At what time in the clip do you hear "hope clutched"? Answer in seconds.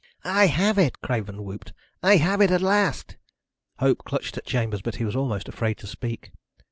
3.77-4.35